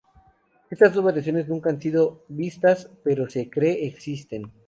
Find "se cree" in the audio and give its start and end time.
3.29-3.85